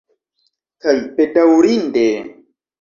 [0.85, 2.09] Kaj, bedaŭrinde...